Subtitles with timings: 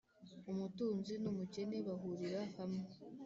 [0.51, 2.85] umutunzi n’umukene bahurira hamwe,